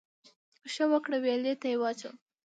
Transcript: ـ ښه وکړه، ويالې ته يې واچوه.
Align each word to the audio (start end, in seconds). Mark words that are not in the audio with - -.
ـ 0.37 0.71
ښه 0.73 0.85
وکړه، 0.91 1.17
ويالې 1.23 1.53
ته 1.61 1.67
يې 1.71 1.77
واچوه. 1.81 2.11